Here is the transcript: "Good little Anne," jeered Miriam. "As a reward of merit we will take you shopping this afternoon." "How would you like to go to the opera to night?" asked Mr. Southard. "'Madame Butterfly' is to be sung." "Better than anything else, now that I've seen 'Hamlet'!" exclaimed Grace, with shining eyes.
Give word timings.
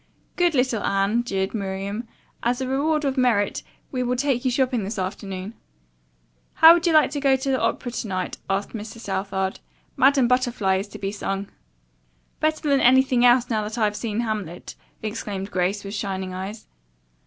"Good 0.35 0.55
little 0.55 0.81
Anne," 0.83 1.23
jeered 1.23 1.53
Miriam. 1.53 2.07
"As 2.41 2.59
a 2.59 2.67
reward 2.67 3.05
of 3.05 3.19
merit 3.19 3.61
we 3.91 4.01
will 4.01 4.15
take 4.15 4.43
you 4.43 4.49
shopping 4.49 4.83
this 4.83 4.97
afternoon." 4.97 5.53
"How 6.55 6.73
would 6.73 6.87
you 6.87 6.93
like 6.93 7.11
to 7.11 7.19
go 7.19 7.35
to 7.35 7.49
the 7.51 7.61
opera 7.61 7.91
to 7.91 8.07
night?" 8.07 8.39
asked 8.49 8.71
Mr. 8.71 8.97
Southard. 8.97 9.59
"'Madame 9.95 10.27
Butterfly' 10.27 10.77
is 10.77 10.87
to 10.87 10.97
be 10.97 11.11
sung." 11.11 11.49
"Better 12.39 12.67
than 12.67 12.81
anything 12.81 13.23
else, 13.23 13.47
now 13.51 13.61
that 13.61 13.77
I've 13.77 13.95
seen 13.95 14.21
'Hamlet'!" 14.21 14.73
exclaimed 15.03 15.51
Grace, 15.51 15.83
with 15.83 15.93
shining 15.93 16.33
eyes. 16.33 16.65